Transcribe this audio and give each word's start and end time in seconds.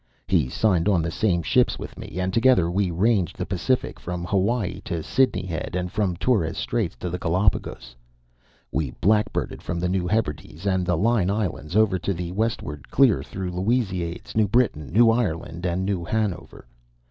He 0.27 0.49
signed 0.49 0.87
on 0.89 1.03
the 1.03 1.11
same 1.11 1.43
ships 1.43 1.77
with 1.77 1.95
me; 1.95 2.17
and 2.19 2.33
together 2.33 2.71
we 2.71 2.89
ranged 2.89 3.37
the 3.37 3.45
Pacific 3.45 3.99
from 3.99 4.25
Hawaii 4.25 4.81
to 4.85 5.03
Sydney 5.03 5.45
Head, 5.45 5.75
and 5.75 5.91
from 5.91 6.15
Torres 6.15 6.57
Straits 6.57 6.95
to 6.95 7.09
the 7.11 7.19
Galapagos. 7.19 7.95
We 8.71 8.93
blackbirded 8.93 9.61
from 9.61 9.79
the 9.79 9.89
New 9.89 10.07
Hebrides 10.07 10.65
and 10.65 10.87
the 10.87 10.97
Line 10.97 11.29
Islands 11.29 11.75
over 11.75 11.99
to 11.99 12.15
the 12.15 12.31
westward 12.31 12.89
clear 12.89 13.21
through 13.21 13.51
the 13.51 13.61
Louisades, 13.61 14.35
New 14.35 14.47
Britain, 14.47 14.91
New 14.91 15.11
Ireland, 15.11 15.67
and 15.67 15.85
New 15.85 16.03
Hanover. 16.05 16.65